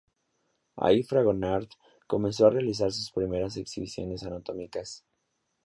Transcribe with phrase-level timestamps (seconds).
[0.77, 1.67] Ahí Fragonard
[2.07, 5.05] comenzó a realizar sus primeras exhibiciones anatómicas.